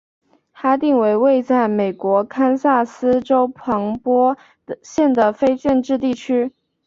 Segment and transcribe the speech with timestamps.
[0.51, 4.37] 哈定为位在美国堪萨斯州波旁
[4.81, 6.51] 县的非建制地区。